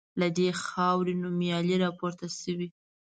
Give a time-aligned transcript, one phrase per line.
[0.19, 2.67] له دې خاوري نومیالي راپورته سوي